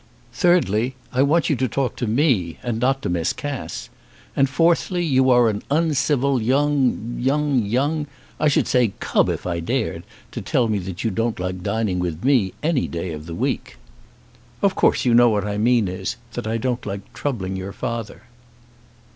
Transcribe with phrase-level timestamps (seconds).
[0.33, 3.87] Thirdly, I want you to talk to me, and not to Miss Cass.
[4.35, 8.07] And fourthly, you are an uncivil young young, young,
[8.39, 10.01] I should say cub if I dared,
[10.31, 13.77] to tell me that you don't like dining with me any day of the week."
[14.63, 18.23] "Of course you know what I mean is, that I don't like troubling your father."